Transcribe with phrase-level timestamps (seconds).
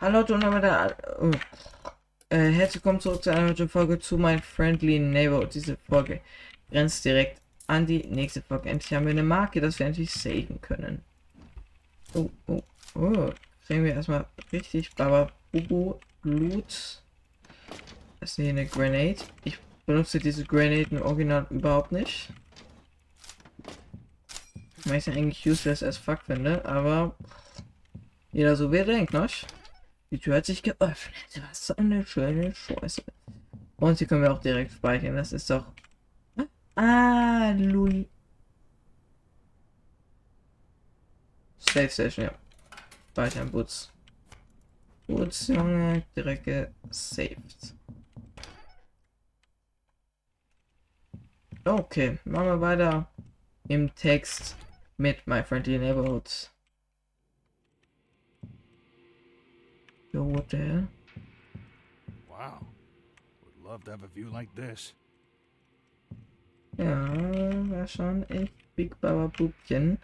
[0.00, 0.62] Hallo und damit
[1.20, 1.32] oh.
[2.28, 5.44] äh, herzlich willkommen zurück zu einer neuen Folge zu My Friendly Neighbor.
[5.46, 6.20] Diese Folge
[6.70, 8.68] grenzt direkt an die nächste Folge.
[8.68, 11.02] Endlich haben wir eine Marke, dass wir endlich saven können.
[12.14, 12.62] Oh, oh,
[12.94, 13.32] oh.
[13.66, 17.02] Kriegen wir erstmal richtig Baba Bubu Blut.
[18.20, 19.16] Das ist hier eine Grenade.
[19.42, 22.28] Ich benutze diese Grenade im Original überhaupt nicht.
[24.84, 27.16] Weil ich sie eigentlich useless as fuck finde, aber
[28.30, 29.26] jeder so wie er denkt, ne?
[30.10, 31.42] Die Tür hat sich geöffnet.
[31.48, 33.02] Was eine schöne Scheiße.
[33.76, 35.16] Und hier können wir auch direkt speichern.
[35.16, 35.66] Das ist doch.
[36.74, 38.06] Ah, Louis.
[41.58, 42.32] Safe Station, ja.
[43.10, 43.92] Speichern, Boots.
[45.06, 47.74] Boots, Junge, direkt gesaved.
[51.64, 53.10] Okay, machen wir weiter
[53.68, 54.56] im Text
[54.96, 56.50] mit My Friendly Neighborhoods.
[60.12, 60.88] Yo, what the hell?
[62.30, 62.66] Wow.
[63.44, 64.94] Would love to have a view like this.
[66.78, 67.08] Ja,
[67.70, 69.98] war schon echt Big Baba Pupchen.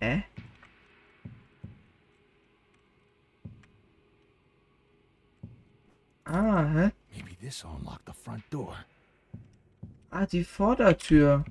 [0.00, 0.22] Hä?
[6.24, 6.90] Ah, hä?
[7.12, 8.76] Maybe this will unlock the front door.
[10.10, 11.44] Ah, die Vordertür.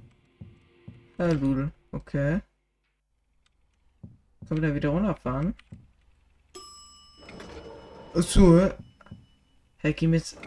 [1.18, 1.72] Ja, Ludel.
[1.92, 2.42] Okay.
[4.48, 5.56] Können wir da wieder runterfahren?
[8.14, 8.60] Achso.
[8.60, 8.74] hä?
[9.78, 10.38] Hä, geh mit.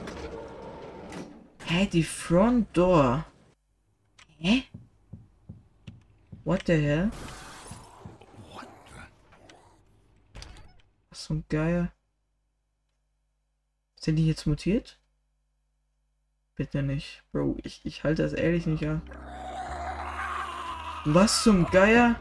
[1.66, 3.24] Hä, die Front Door.
[4.38, 4.62] Hä?
[6.44, 7.11] What the hell?
[11.11, 11.92] Was so ein Geier.
[13.96, 14.98] Sind die jetzt mutiert?
[16.56, 17.22] Bitte nicht.
[17.33, 19.02] Bro, ich, ich halte das ehrlich nicht an.
[21.06, 22.16] Was zum Geier?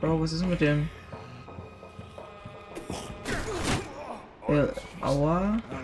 [0.00, 0.88] Bro, was ist mit dem?
[4.48, 4.68] Ja,
[5.00, 5.58] aua.
[5.68, 5.76] The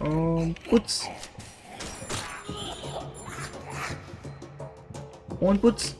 [0.00, 0.44] morning.
[0.44, 1.08] Und Putz.
[5.40, 5.94] Und Putz.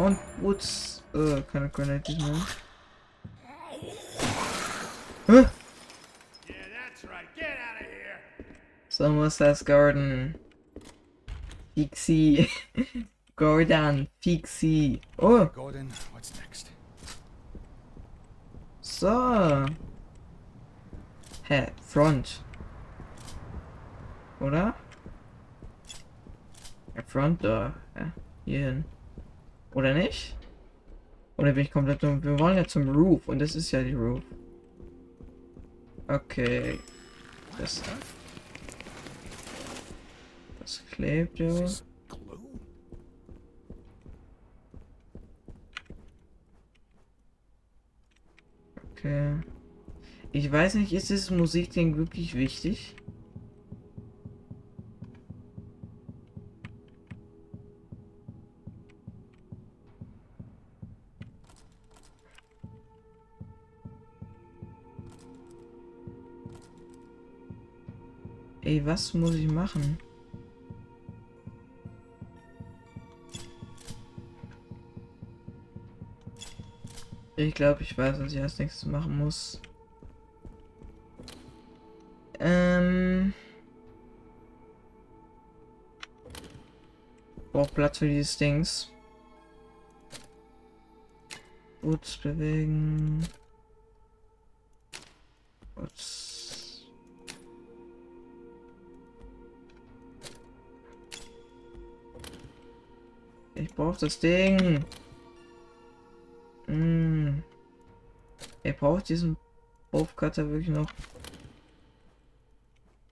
[0.00, 1.02] Und Putz.
[1.12, 2.46] Äh, keine Grenade mehr.
[5.26, 5.32] Hä?
[5.34, 5.48] Yeah,
[6.48, 7.28] that's right.
[7.36, 8.18] Get out of here.
[8.88, 10.36] Somerset's Garden.
[11.74, 12.48] Fixie.
[13.36, 14.08] Gordon.
[14.20, 15.02] Fixie.
[15.18, 16.70] Oh, Gordon, what's next?
[18.80, 19.66] so.
[21.42, 21.72] Hä?
[21.82, 22.42] Front.
[24.40, 24.74] Oder?
[26.96, 27.74] Ja, Front Door.
[27.94, 28.12] Ja,
[28.46, 28.84] hier hin.
[29.74, 30.36] Oder nicht?
[31.36, 32.22] Oder bin ich komplett dumm?
[32.22, 34.22] Wir wollen ja zum Roof und das ist ja die Roof.
[36.08, 36.80] Okay.
[37.56, 37.82] Das,
[40.58, 41.66] das klebt ja.
[48.92, 49.36] Okay.
[50.32, 52.96] Ich weiß nicht, ist das Musikding wirklich wichtig?
[68.70, 69.98] Ey, was muss ich machen?
[77.34, 79.60] Ich glaube, ich weiß, was ich als nächstes machen muss.
[82.38, 83.34] Ähm.
[87.52, 88.92] Braucht Platz für dieses Dings.
[91.82, 93.26] Boots bewegen.
[103.90, 104.84] Brauche das Ding.
[106.68, 107.42] Mm.
[108.62, 109.36] Er braucht diesen
[109.90, 110.88] Wurfcutter wirklich noch.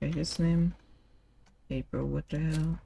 [0.00, 0.76] Jetzt nehmen?
[1.90, 2.78] Bro, what the hell?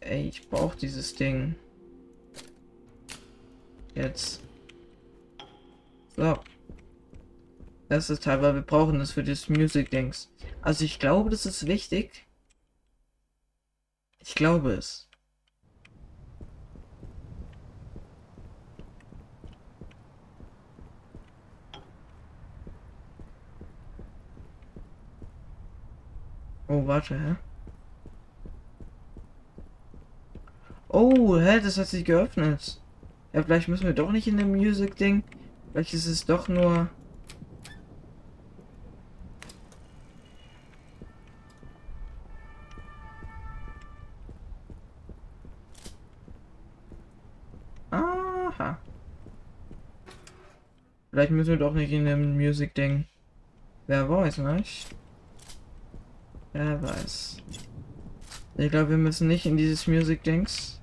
[0.00, 1.54] Ey, ich brauche dieses Ding.
[3.94, 4.42] Jetzt.
[6.16, 6.36] So.
[7.88, 10.28] Das ist Teil, weil wir brauchen das für das Music-Dings.
[10.60, 12.26] Also ich glaube, das ist wichtig.
[14.20, 15.08] Ich glaube es.
[26.68, 27.36] Oh, warte, hä?
[30.88, 32.80] Oh, hä, das hat sich geöffnet.
[33.32, 35.24] Ja, vielleicht müssen wir doch nicht in dem Music-Ding.
[35.72, 36.88] Vielleicht ist es doch nur...
[48.60, 48.78] Aha.
[51.10, 53.06] Vielleicht müssen wir doch nicht in dem Music-Ding.
[53.86, 54.94] Wer weiß, nicht?
[56.52, 57.38] Wer weiß.
[58.58, 60.78] Ich glaube, wir müssen nicht in dieses Music-Dings.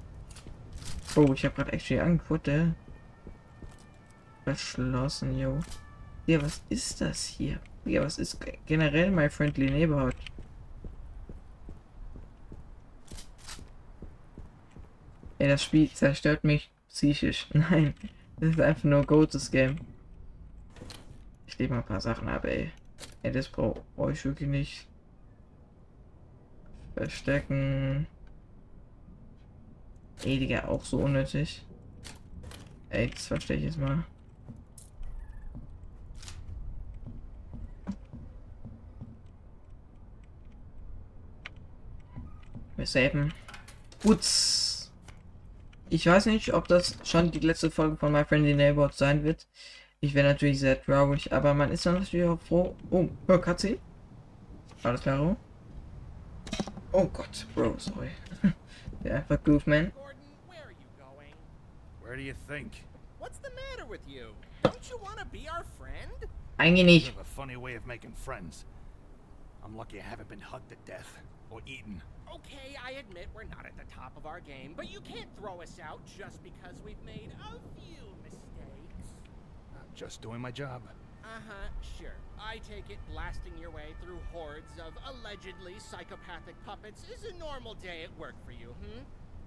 [1.15, 2.29] Oh, ich habe gerade Angst.
[2.29, 2.71] What the?
[4.43, 5.59] Verschlossen, yo.
[6.25, 7.59] Ja, was ist das hier?
[7.85, 10.15] Ja, was ist generell my friendly neighborhood?
[15.37, 17.47] Ey, das Spiel zerstört mich psychisch.
[17.53, 17.93] Nein,
[18.39, 19.77] das ist einfach nur Goates Game.
[21.45, 22.71] Ich lege mal ein paar Sachen ab, ey.
[23.21, 24.87] Ey, das brauche ich wirklich nicht.
[26.95, 28.07] Verstecken.
[30.23, 31.63] Ey, Digga, auch so unnötig.
[32.89, 34.03] Ey, das verstehe ich jetzt mal.
[42.75, 43.33] Wir saven.
[44.01, 44.66] Gut.
[45.89, 49.47] Ich weiß nicht, ob das schon die letzte Folge von My Friendly Neighborhood sein wird.
[50.01, 52.75] Ich wäre natürlich sehr traurig, aber man ist natürlich auch froh.
[52.91, 53.79] Oh, hör Katze.
[54.83, 55.37] Alles klar.
[56.91, 58.09] Oh Gott, Bro, sorry.
[59.03, 59.91] Der einfach Goofman.
[59.93, 60.17] Gordon,
[60.47, 61.33] where are you going?
[62.03, 62.73] Where do you think?
[63.19, 64.33] What's the matter with you?
[64.63, 66.29] Don't you want to be our friend?
[66.57, 67.13] Eigentlich You nicht.
[71.49, 72.01] Have a funny way of making friends.
[72.01, 72.01] I'm lucky I haven't been hugged to death or eaten.
[72.33, 75.61] Okay, I admit we're not at the top of our game, but you can't throw
[75.61, 79.15] us out just because we've made a few mistakes.
[79.75, 80.81] I'm just doing my job.
[81.23, 82.15] Uh-huh, sure.
[82.39, 87.73] I take it blasting your way through hordes of allegedly psychopathic puppets is a normal
[87.75, 89.03] day at work for you, hmm?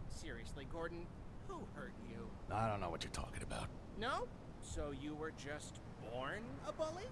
[0.08, 1.06] Seriously, Gordon,
[1.49, 2.29] who hurt you?
[2.52, 3.69] I don't know what you're talking about.
[3.99, 4.29] No?
[4.61, 5.81] So you were just
[6.12, 7.08] born a bully?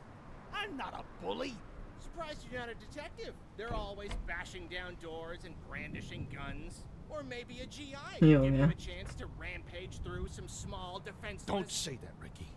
[0.52, 1.54] I'm not a bully.
[2.00, 3.34] Surprised you're not a detective.
[3.56, 6.84] They're always bashing down doors and brandishing guns.
[7.10, 7.94] Or maybe a GI.
[7.94, 8.50] Yeah, Give yeah.
[8.50, 11.46] him a chance to rampage through some small defenseless...
[11.46, 12.52] Don't say that, Ricky.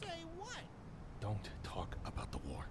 [0.00, 0.60] Say what?
[1.20, 2.66] Don't talk about the war.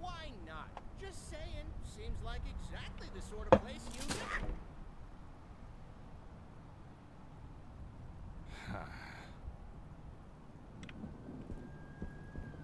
[0.00, 0.68] Why not?
[1.00, 1.42] Just saying.
[1.84, 4.00] Seems like exactly the sort of place you...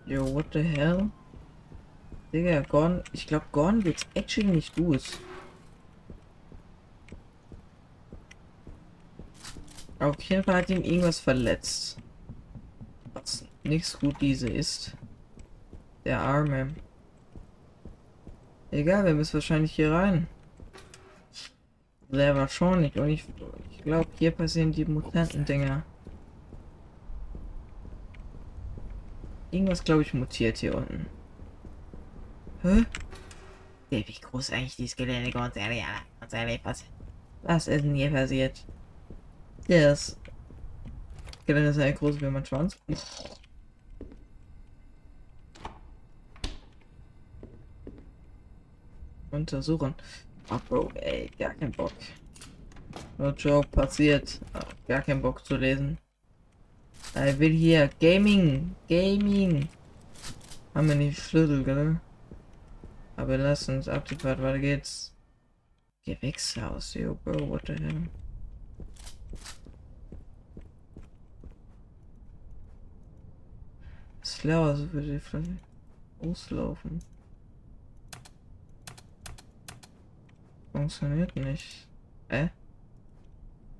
[0.16, 1.10] Yo, what the hell?
[2.34, 5.20] Digga, Gordon, ich glaube, Gordon geht's actually nicht gut.
[10.00, 11.96] Auf jeden Fall hat ihn irgendwas verletzt.
[13.12, 14.96] Was nichts gut diese ist.
[16.04, 16.74] Der Arme.
[18.72, 20.26] Egal, wir müssen wahrscheinlich hier rein.
[22.10, 22.98] Sehr wahrscheinlich.
[22.98, 23.24] Und ich,
[23.70, 25.84] ich glaube, hier passieren die Mutanten-Dinger.
[29.52, 31.06] Irgendwas, glaube ich, mutiert hier unten.
[32.64, 32.86] Hä?
[33.90, 35.30] Wie groß eigentlich dieses Gelände?
[35.30, 35.84] Ganz ehrlich,
[36.62, 36.82] was,
[37.42, 38.64] was ist denn hier passiert?
[39.68, 40.18] Das
[41.44, 42.78] Gelände ist ja groß wie mein Schwanz.
[49.30, 49.94] Untersuchen.
[50.48, 51.92] Ah, Bro, ey, gar kein Bock.
[53.18, 54.40] No joke, passiert.
[54.54, 55.98] Ah, gar kein Bock zu lesen.
[57.14, 59.68] Ich will hier Gaming, Gaming.
[60.74, 62.00] Haben wir nicht Schlüssel, gell?
[63.16, 65.14] Aber lass uns ab die Fahrt, weiter geht's.
[66.04, 68.08] Gewächshaus, yo, Bro, what the hell?
[74.22, 75.50] Slower, so würde ich vielleicht
[76.20, 77.00] auslaufen.
[80.72, 81.86] Funktioniert nicht.
[82.28, 82.48] Äh?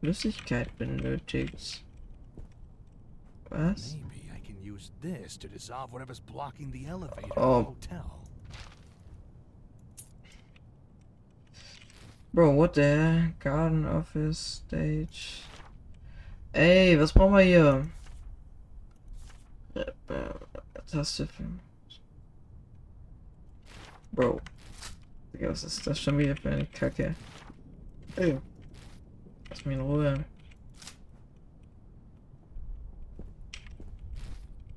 [0.01, 1.83] Flüssigkeit benötigt.
[3.49, 3.95] Was?
[3.95, 7.59] Maybe I can use this to dissolve whatever's blocking the elevator Oh.
[7.59, 8.21] in the hotel.
[12.35, 13.29] Bro, what the hell?
[13.39, 15.43] Garden Office Stage.
[16.53, 17.87] Ey, was brauchen wir hier?
[20.91, 21.45] Taste für.
[24.11, 24.41] Bro.
[25.33, 27.15] Digga, was ist das schon wieder für eine Kacke?
[28.17, 28.37] Ey.
[29.51, 30.25] Lass mich in Ruhe.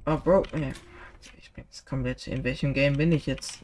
[0.05, 0.43] Oh, Bro.
[0.55, 0.73] Ja.
[1.39, 2.27] Ich bin jetzt komplett.
[2.27, 3.63] In welchem Game bin ich jetzt?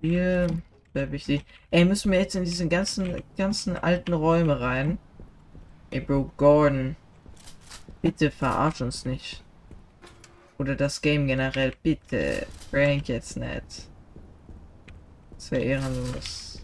[0.00, 0.46] Hier.
[0.92, 1.44] Sehr wichtig.
[1.70, 4.98] Ey, müssen wir jetzt in diesen ganzen, ganzen alten Räume rein?
[5.90, 6.96] Ey, Bro, Gordon.
[8.02, 9.44] Bitte verarsch uns nicht.
[10.58, 11.74] Oder das Game generell.
[11.82, 12.46] Bitte.
[12.70, 13.88] Prank jetzt nicht.
[15.36, 16.60] Das wäre ehrenlos.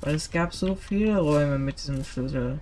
[0.00, 2.60] Weil es gab so viele Räume mit diesem Schlüssel.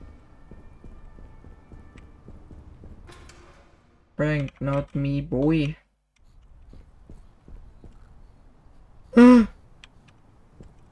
[4.17, 5.77] Prank, not me, boy.
[9.17, 9.21] Äh.
[9.21, 9.47] Äh.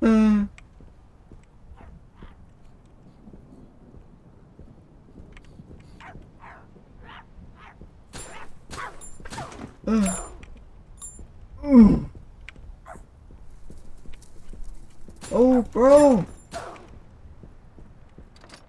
[0.01, 0.07] Äh.
[0.07, 0.47] Uh.
[15.31, 16.25] Oh, Bro.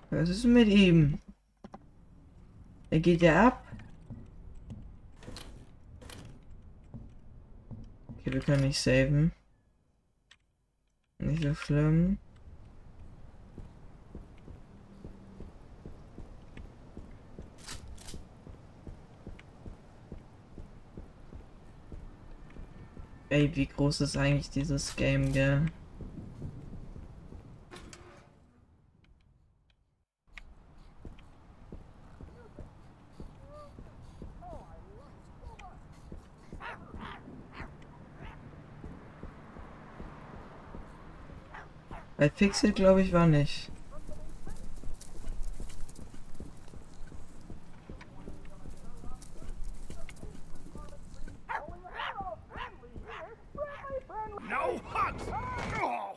[0.10, 1.19] Was ist mit ihm?
[2.89, 3.65] Er geht ja ab.
[8.19, 9.31] Okay, wir können nicht saven.
[11.19, 12.17] Nicht so schlimm.
[23.36, 25.65] Ey, wie groß ist eigentlich dieses Game, gell?
[42.15, 43.70] Bei Pixel glaube ich war nicht.
[54.50, 55.24] No hugs!
[55.82, 56.15] Oh.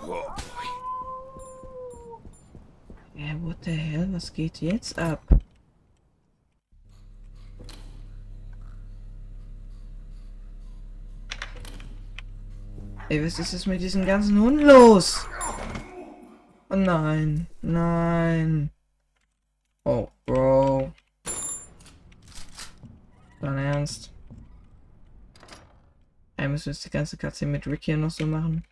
[0.00, 0.68] Whoa, boy.
[3.14, 4.08] Ja, what the hell?
[4.12, 5.22] Was geht jetzt ab?
[13.10, 15.26] Ey, was ist jetzt mit diesem ganzen Hund los?
[16.70, 18.70] Oh nein, nein.
[19.84, 20.92] Oh, Bro.
[23.42, 24.10] Dein Ernst?
[26.36, 28.64] Ey, müssen wir jetzt die ganze Katze mit Rick hier noch so machen?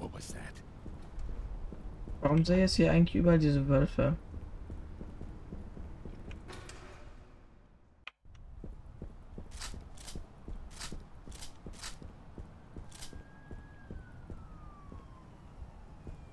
[0.00, 0.54] What was that?
[2.30, 4.16] Warum sehe ich hier eigentlich überall diese Wölfe?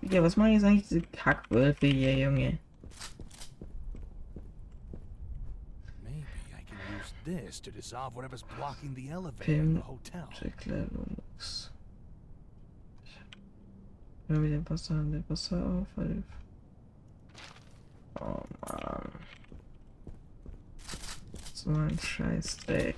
[0.04, 2.60] Ja, was machen jetzt eigentlich diese Kackwölfe hier, Junge?
[6.04, 10.30] Maybe I can use this to dissolve whatever's blocking the elevator in the hotel.
[10.42, 11.07] Erklärungs.
[14.28, 15.88] Hör mir den Wasser an, den Wasser auf.
[18.20, 19.12] Oh Mann.
[21.54, 22.96] So ein Scheißdreck.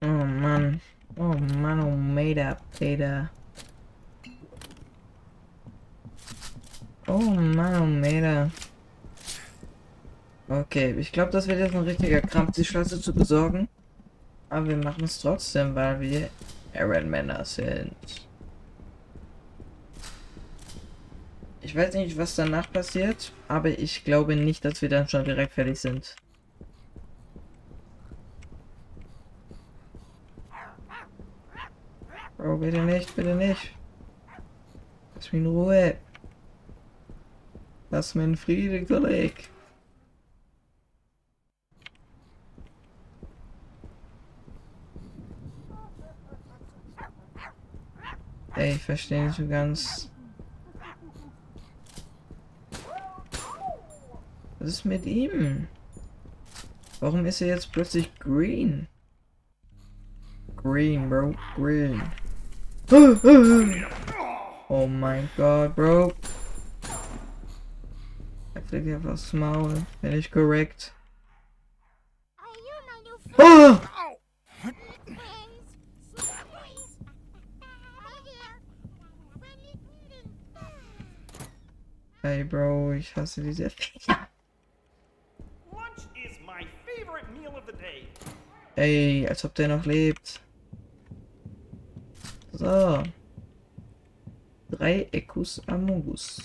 [0.00, 0.80] Oh Mann.
[1.16, 3.28] Oh Mann, oh Mater, Peter.
[7.08, 8.50] Oh Mann, oh Mater.
[10.78, 13.68] Okay, ich glaube, das wird jetzt ein richtiger Krampf, die Schlüssel zu besorgen.
[14.48, 16.30] Aber wir machen es trotzdem, weil wir
[16.72, 17.96] Iron-Männer sind.
[21.62, 25.54] Ich weiß nicht, was danach passiert, aber ich glaube nicht, dass wir dann schon direkt
[25.54, 26.14] fertig sind.
[32.36, 33.74] Bro, bitte nicht, bitte nicht.
[35.16, 35.96] Lass mich in Ruhe.
[37.90, 39.50] Lass mich in Frieden, Kolleg.
[48.72, 50.10] Ich verstehe nicht so ganz.
[54.58, 55.68] Was ist mit ihm?
[57.00, 58.88] Warum ist er jetzt plötzlich green?
[60.56, 61.34] Green, bro.
[61.54, 62.02] Green.
[64.68, 66.12] Oh mein Gott, Bro.
[68.54, 69.86] Er fliegt dir aufs Maul.
[70.02, 70.92] Bin ich korrekt?
[73.38, 73.78] Oh!
[82.98, 84.28] ich hasse diese Viecher.
[88.76, 90.40] Ey, als ob der noch lebt.
[92.52, 93.02] So.
[94.70, 96.40] Drei Ekus Amogus.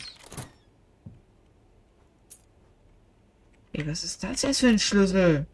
[3.74, 5.45] Ey, was ist das jetzt für ein Schlüssel?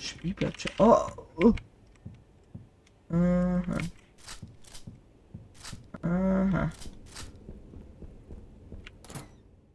[0.00, 0.66] Spielplatz.
[0.78, 1.06] Oh,
[1.36, 1.54] oh.
[3.10, 3.78] Aha.
[6.02, 6.72] Aha.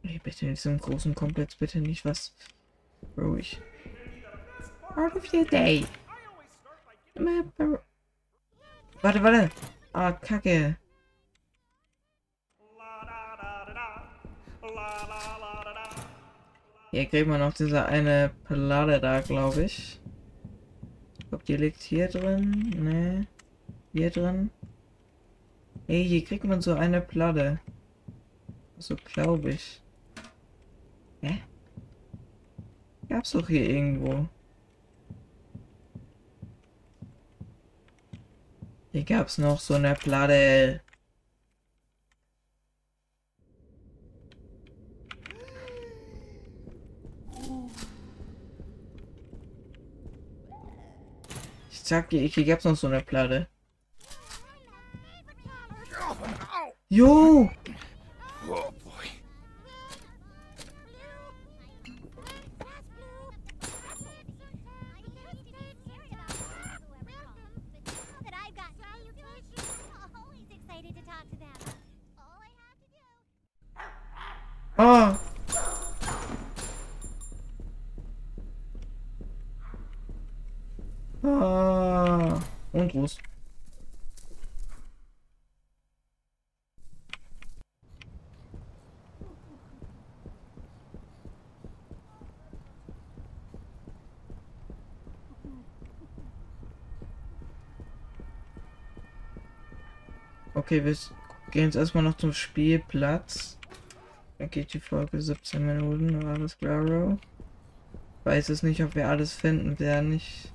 [0.03, 2.35] Ey, bitte in diesem großen Komplex bitte nicht was.
[3.17, 3.61] Ruhig.
[4.93, 5.85] Part of your day.
[9.01, 9.49] Warte, warte.
[9.93, 10.77] Ah, Kacke.
[16.91, 20.01] Hier kriegt man noch diese eine Platte da, glaube ich.
[21.19, 22.51] Ich glaube, die liegt hier drin.
[22.77, 23.27] Ne.
[23.93, 24.51] Hier drin.
[25.87, 27.61] Hey, hier kriegt man so eine Platte.
[28.77, 29.81] So glaube ich.
[31.21, 31.43] Hä?
[33.09, 34.27] Gab's doch hier irgendwo.
[38.91, 40.81] Hier gab's noch so eine Platte.
[51.69, 53.47] Ich sag dir, hier gab's noch so eine Platte.
[56.89, 57.49] Jo!
[74.83, 75.15] Ah!
[81.23, 82.39] Ah!
[82.73, 83.19] Und Ruß.
[100.55, 100.97] Okay, wir
[101.51, 103.60] gehen jetzt erstmal noch zum Spielplatz.
[104.41, 107.15] Dann geht die Folge 17 Minuten, alles klar.
[108.23, 110.13] Weiß es nicht, ob wir alles finden werden.
[110.13, 110.51] Ich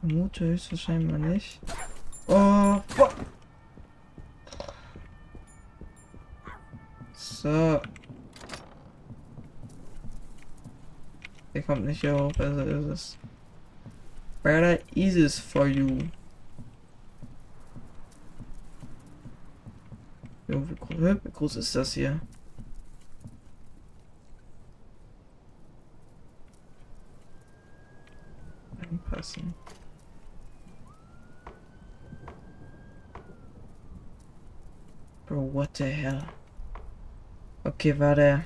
[0.00, 1.60] vermute höchstwahrscheinlich mal nicht.
[2.26, 3.14] Oh, fuck.
[7.12, 7.80] So.
[11.54, 13.18] Der kommt nicht hier hoch, also ist es.
[14.42, 16.08] Better eases for you.
[20.48, 22.20] Jo, wie groß ist das hier?
[28.90, 29.54] Anpassen.
[35.26, 36.22] Bro, what the hell?
[37.64, 38.44] Okay, warte.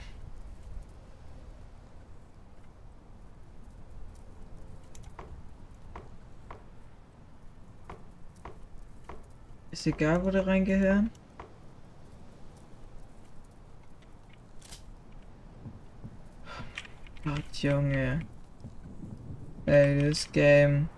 [9.70, 11.10] Ist egal, wo der reingehören?
[17.24, 18.20] Gott, Junge.
[19.68, 20.88] Ey, this game.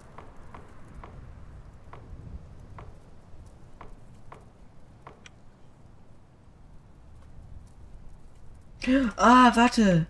[9.19, 10.07] Ah, warte.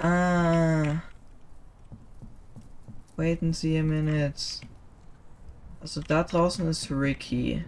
[0.00, 1.04] Ah.
[3.16, 4.60] Wait and see a minute.
[5.80, 7.64] Also da draußen ist Ricky.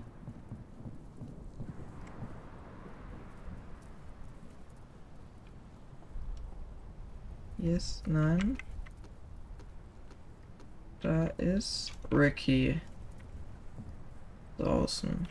[7.63, 8.59] Yes, nein.
[11.01, 12.81] Da ist Ricky.
[14.59, 15.29] Draußen.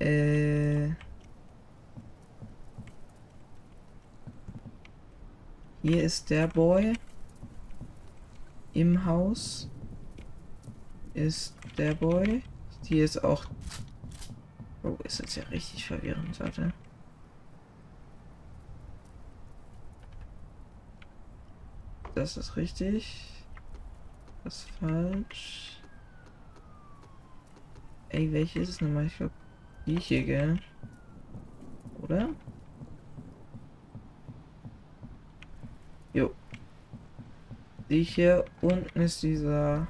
[0.00, 0.88] Äh.
[5.82, 6.94] Hier ist der Boy.
[8.72, 9.70] Im Haus
[11.14, 12.42] ist der Boy.
[12.84, 13.44] Hier ist auch.
[14.82, 16.72] Oh, ist jetzt ja richtig verwirrend, warte.
[22.14, 23.32] Das ist richtig.
[24.44, 25.80] Das ist falsch.
[28.10, 29.06] Ey, welche ist es nochmal?
[29.06, 29.32] Ich glaube,
[29.86, 30.60] die hier, gell?
[32.00, 32.28] Oder?
[36.12, 36.32] Jo.
[37.90, 39.88] Die hier unten ist dieser.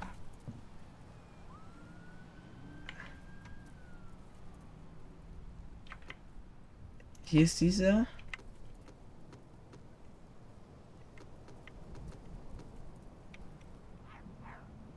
[7.25, 8.07] Hier ist dieser.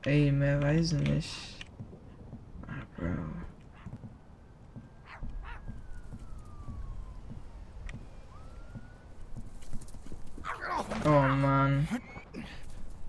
[0.09, 1.65] Ey, mehr weiß ich nicht.
[2.65, 3.09] Ah, Bro.
[11.05, 11.87] Oh Mann.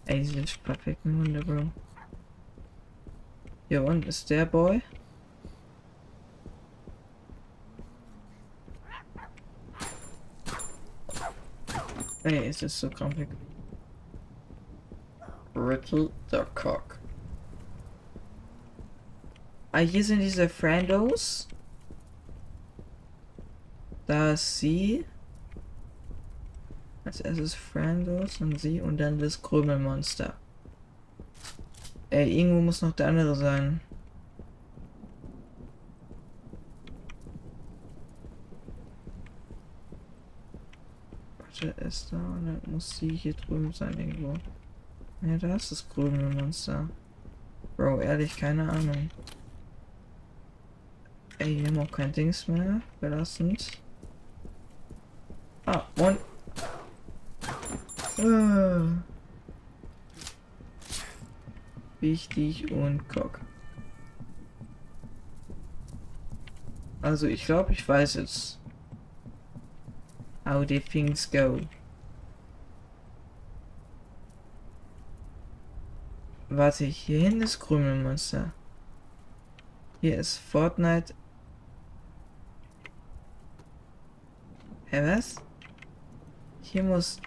[0.04, 1.70] Ey, diese perfekten Hunde, Bro.
[3.70, 4.82] Hier unten ist der Boy.
[12.24, 13.28] Ey, es ist so krampfig.
[15.60, 16.98] Riddle the Cock.
[19.72, 21.46] Ah, hier sind diese Frandos.
[24.06, 25.04] Da ist sie.
[27.04, 30.34] Als erstes Frandos und sie und dann das Krümelmonster.
[32.10, 33.80] Ey, irgendwo muss noch der andere sein.
[41.38, 44.34] Warte, ist da und dann muss sie hier drüben sein irgendwo.
[45.22, 46.88] Ja, da ist das Krümelmonster.
[47.76, 49.10] Bro, ehrlich, keine Ahnung.
[51.38, 52.80] Ey, wir haben auch kein Dings mehr.
[53.00, 53.70] Belastend.
[55.66, 56.18] Ah, und.
[58.18, 59.02] Ah.
[62.00, 63.40] Wichtig und Cock.
[67.02, 68.58] Also ich glaube, ich weiß jetzt.
[70.46, 71.60] How the things go.
[76.52, 78.52] Warte, hier hinten ist Krümelmonster.
[80.00, 81.14] Hier ist Fortnite.
[84.86, 85.36] Hä, was?
[86.62, 87.20] Hier muss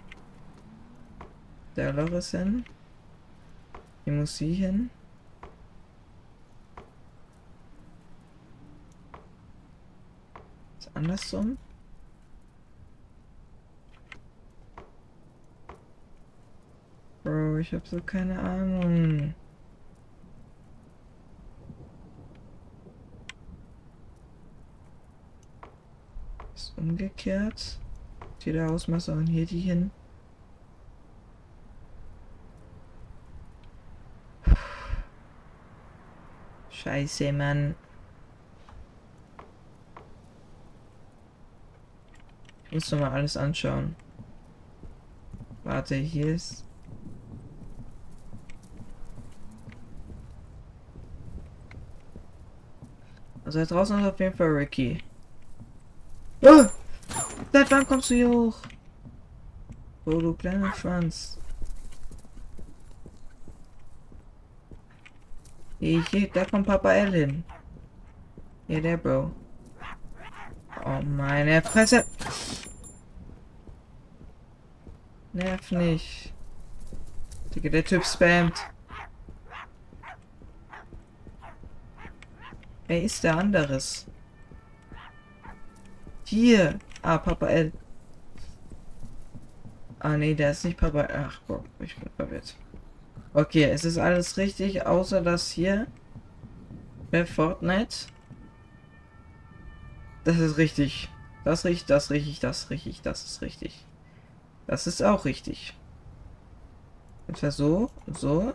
[1.74, 2.66] der Loris hin.
[4.04, 4.90] Hier muss sie hin.
[10.78, 11.56] Ist andersrum?
[17.22, 19.32] Bro, ich hab so keine Ahnung.
[26.54, 27.80] Ist umgekehrt.
[28.40, 29.90] Hier der Hausmeister und hier die hin.
[36.68, 37.74] Scheiße, Mann.
[42.66, 43.96] Ich muss doch mal alles anschauen.
[45.62, 46.66] Warte, hier ist.
[53.54, 54.98] Also da draußen ist auf jeden Fall Ricky.
[56.42, 56.66] Oh!
[57.52, 58.56] Seit wann kommst du hier hoch?
[60.04, 61.38] Oh, du kleiner Schwanz.
[65.78, 67.44] Hier, hier, da kommt Papa L hin.
[68.66, 69.30] Hier, der Bro.
[70.84, 72.04] Oh, meine Fresse.
[75.32, 76.32] Nerv nicht.
[77.54, 78.73] Digga, der Typ spammt.
[82.86, 84.06] Wer ist der anderes?
[86.24, 86.78] Hier.
[87.02, 87.72] Ah, Papa L.
[90.00, 91.08] Ah, nee, der ist nicht Papa.
[91.12, 92.56] Ach, boah, ich bin verwirrt.
[93.32, 95.86] Okay, es ist alles richtig, außer das hier.
[97.10, 98.06] Bei Fortnite.
[100.24, 101.08] Das ist richtig.
[101.44, 103.84] Das richtig, das richtig, das richtig, das ist richtig.
[104.66, 105.74] Das ist auch richtig.
[107.28, 108.54] Etwa so, so.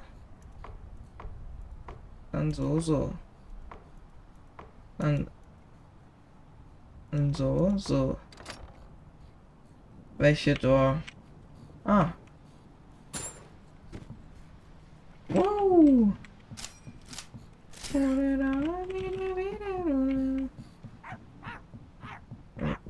[2.31, 3.13] Dann so, so.
[4.99, 5.27] Dann
[7.33, 8.17] so, so.
[10.17, 11.01] Welche Door?
[11.85, 12.11] Ah.
[15.29, 16.13] Wow.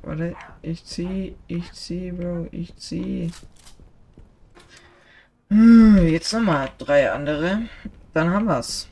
[0.01, 3.31] Warte, ich zieh, ich zieh, Bro, ich zieh.
[5.49, 7.69] Hm, jetzt nochmal drei andere.
[8.13, 8.87] Dann haben wir's.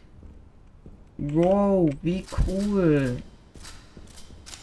[1.18, 3.18] Wow, wie cool.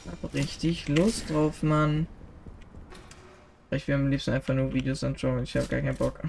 [0.05, 2.07] Ich hab richtig Lust drauf, Mann.
[3.71, 5.43] Ich will am liebsten einfach nur Videos anschauen.
[5.43, 6.21] Ich habe gar keinen Bock.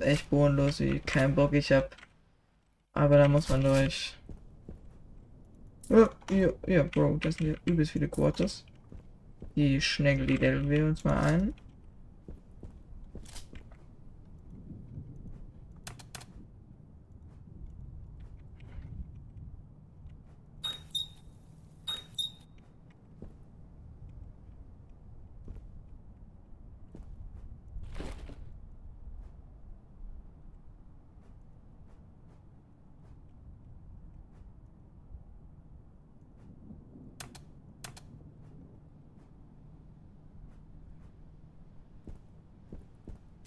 [0.00, 1.94] ist echt bodenlos, wie kein Bock ich hab.
[2.92, 4.16] Aber da muss man durch.
[5.88, 8.64] Ja, ja, ja, Bro, das sind ja übelst viele Quarters.
[9.56, 11.54] Die Schnegel, die wir uns mal ein.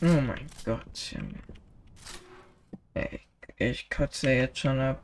[0.04, 1.12] Oh mein Gott.
[1.12, 1.40] Junge.
[2.94, 3.22] Ey,
[3.58, 5.02] ich kotze jetzt schon ab.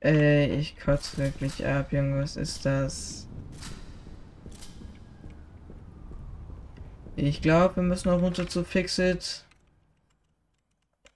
[0.00, 2.22] Ey, ich kotze wirklich ab, Junge.
[2.22, 3.28] Was ist das?
[7.16, 9.44] Ich glaube, wir müssen noch runter zu Fixit.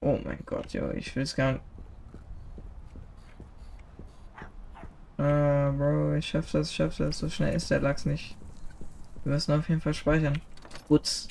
[0.03, 1.65] Oh mein Gott, jo, ich will es gar nicht.
[5.19, 7.19] Ah, Bro, ich schaff das, ich schaff das.
[7.19, 8.37] So schnell ist der Lachs nicht.
[9.25, 10.41] Wir müssen auf jeden Fall speichern.
[10.87, 11.29] Putz.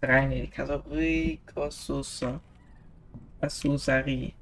[0.00, 1.40] Rein in die Kategorie.
[1.52, 2.40] Kosusa.
[3.40, 4.34] Asusari.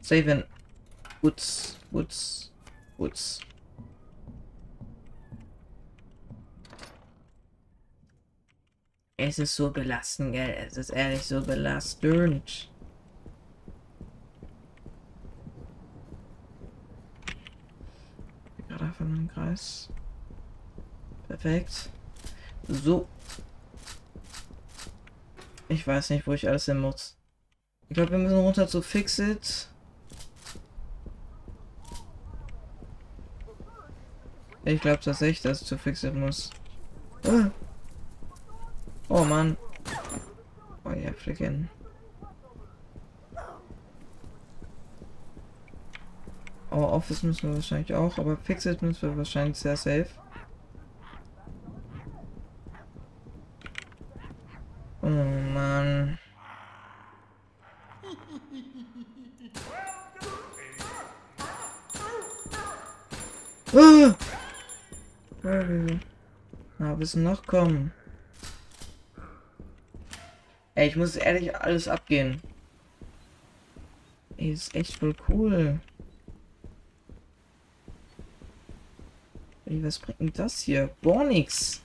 [0.00, 0.44] Saven.
[1.20, 1.76] Putz.
[1.90, 2.52] Putz.
[2.96, 3.40] Putz.
[9.16, 10.54] Es ist so belastend, gell?
[10.66, 12.68] Es ist ehrlich so belastend.
[18.76, 19.88] Gerade nur im Kreis.
[21.28, 21.90] Perfekt.
[22.66, 23.08] So.
[25.68, 27.16] Ich weiß nicht, wo ich alles hin muss.
[27.88, 29.68] Ich glaube, wir müssen runter zu Fixit.
[34.64, 36.50] Ich glaube tatsächlich, dass ich zu Fixit muss.
[37.26, 37.50] Ah.
[39.08, 39.56] Oh Mann.
[40.84, 41.70] Oh ja, Flicken.
[46.76, 50.08] Oh, Office müssen wir wahrscheinlich auch, aber Fixit müssen wir wahrscheinlich sehr safe.
[55.00, 56.18] Oh Mann.
[63.72, 64.16] Ah!
[66.80, 67.92] Ah, bis noch kommen.
[70.74, 72.42] Ey, ich muss ehrlich alles abgehen.
[74.36, 75.78] Ey, ist echt voll cool.
[79.66, 80.90] Ey, was bringt das hier?
[81.00, 81.80] Boah, nix.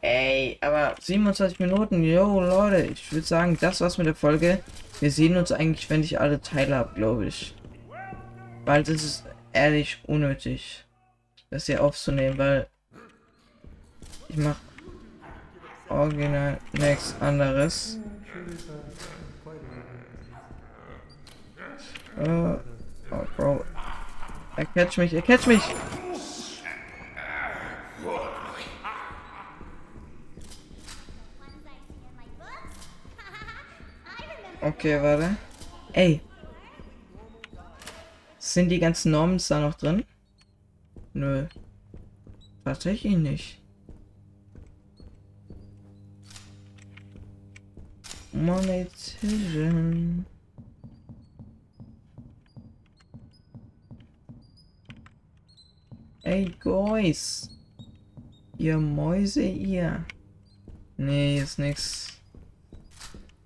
[0.00, 4.60] Ey, aber 27 Minuten, yo, Leute, ich würde sagen, das war's mit der Folge.
[5.00, 7.54] Wir sehen uns eigentlich, wenn ich alle Teile habe, glaube ich.
[8.64, 10.84] Weil das ist ehrlich unnötig,
[11.50, 12.66] das hier aufzunehmen, weil
[14.28, 14.60] ich mache
[15.88, 17.98] original nichts anderes.
[22.18, 22.56] Uh,
[23.10, 23.64] oh, Bro.
[24.56, 25.62] Er catch mich, er catch mich!
[34.60, 35.36] Okay, warte.
[35.92, 36.20] Ey.
[38.38, 40.04] Sind die ganzen Normens da noch drin?
[41.14, 41.46] Nö.
[42.64, 43.60] Tatsächlich nicht.
[48.32, 50.26] Monetization.
[56.24, 57.50] Ey, Guys.
[58.56, 60.04] Ihr Mäuse, ihr.
[60.96, 62.12] Nee, ist nix.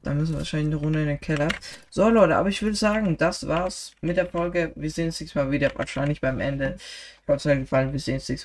[0.03, 1.49] Da müssen wir wahrscheinlich eine Runde in den Keller.
[1.89, 4.73] So, Leute, aber ich würde sagen, das war's mit der Folge.
[4.77, 6.77] Wir sehen uns nächstes Mal wieder, wahrscheinlich beim Ende.
[7.23, 7.93] Ich hoffe, es hat euch gefallen.
[7.95, 8.45] Wir sehen uns nächstes